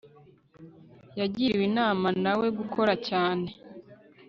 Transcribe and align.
yagiriwe 1.19 1.63
inama 1.71 2.07
na 2.23 2.33
we 2.39 2.47
gukora 2.59 2.93
cyane 3.07 3.47